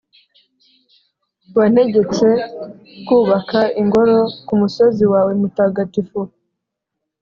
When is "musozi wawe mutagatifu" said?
4.61-6.19